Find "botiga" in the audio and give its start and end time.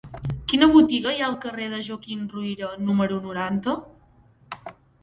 0.75-1.13